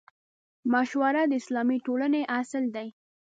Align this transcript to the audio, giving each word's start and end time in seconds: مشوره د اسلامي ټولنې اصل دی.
مشوره 0.73 1.23
د 1.27 1.31
اسلامي 1.41 1.77
ټولنې 1.85 2.21
اصل 2.39 2.63
دی. 2.75 2.87